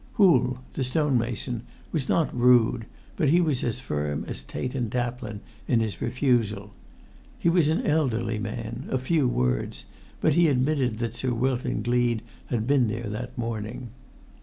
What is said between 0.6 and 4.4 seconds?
the stonemason, was not rude, but he was as firm